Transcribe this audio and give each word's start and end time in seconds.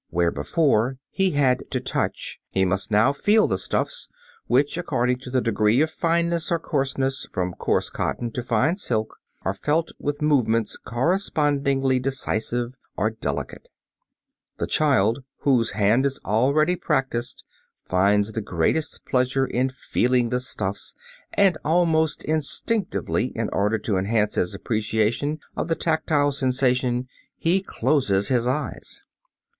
Where 0.09 0.31
before 0.31 0.97
he 1.11 1.29
had 1.37 1.63
to 1.69 1.79
touch, 1.79 2.39
he 2.49 2.65
must 2.65 2.89
now 2.89 3.13
feel 3.13 3.45
the 3.47 3.59
stuffs, 3.59 4.09
which, 4.47 4.75
according 4.75 5.19
to 5.19 5.29
the 5.29 5.41
degree 5.41 5.79
of 5.81 5.91
fineness 5.91 6.49
or 6.51 6.57
coarseness 6.57 7.27
from 7.31 7.53
coarse 7.53 7.91
cotton 7.91 8.31
to 8.31 8.41
fine 8.41 8.77
silk, 8.77 9.17
are 9.43 9.53
felt 9.53 9.91
with 9.99 10.19
movements 10.19 10.75
correspondingly 10.75 11.99
decisive 11.99 12.73
or 12.97 13.11
delicate. 13.11 13.69
The 14.57 14.65
child 14.65 15.23
whose 15.41 15.73
hand 15.77 16.07
is 16.07 16.19
already 16.25 16.75
practised 16.75 17.43
finds 17.87 18.31
the 18.31 18.41
greatest 18.41 19.05
pleasure 19.05 19.45
in 19.45 19.69
feeling 19.69 20.29
the 20.29 20.39
stuffs, 20.39 20.95
and, 21.35 21.59
almost 21.63 22.23
instinctively, 22.23 23.27
in 23.35 23.49
order 23.53 23.77
to 23.77 23.97
enhance 23.97 24.33
his 24.33 24.55
appreciation 24.55 25.37
of 25.55 25.67
the 25.67 25.75
tactile 25.75 26.31
sensation 26.31 27.07
he 27.37 27.61
closes 27.61 28.29
his 28.29 28.47
eyes. 28.47 29.03